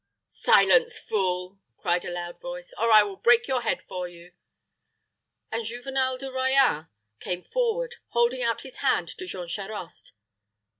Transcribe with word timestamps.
"Silence, 0.29 0.97
fool!" 0.97 1.59
cried 1.77 2.03
a 2.03 2.09
loud 2.09 2.41
voice, 2.41 2.73
"or 2.75 2.91
I 2.91 3.03
will 3.03 3.17
break 3.17 3.47
your 3.47 3.61
head 3.61 3.83
for 3.87 4.07
you." 4.07 4.31
And 5.51 5.63
Juvenel 5.63 6.17
de 6.17 6.25
Royans 6.31 6.87
came 7.19 7.43
forward, 7.43 7.97
holding 8.07 8.41
out 8.41 8.61
his 8.61 8.77
hand 8.77 9.09
to 9.09 9.27
Jean 9.27 9.47
Charost. 9.47 10.13